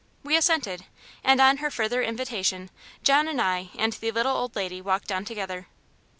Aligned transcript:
We 0.23 0.35
assented; 0.35 0.85
and 1.23 1.39
on 1.39 1.57
her 1.57 1.69
further 1.69 2.01
invitation 2.01 2.71
John 3.03 3.27
and 3.27 3.39
I 3.39 3.69
and 3.77 3.93
the 3.93 4.09
little 4.09 4.35
old 4.35 4.55
lady 4.55 4.81
walked 4.81 5.11
on 5.11 5.25
together. 5.25 5.67